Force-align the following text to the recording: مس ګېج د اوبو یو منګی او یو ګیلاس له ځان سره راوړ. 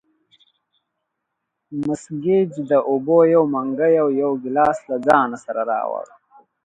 مس 1.85 2.03
ګېج 2.23 2.51
د 2.69 2.71
اوبو 2.89 3.17
یو 3.33 3.43
منګی 3.53 3.95
او 4.03 4.09
یو 4.21 4.31
ګیلاس 4.43 4.79
له 4.89 4.97
ځان 5.07 5.29
سره 5.43 5.61
راوړ. 5.71 6.05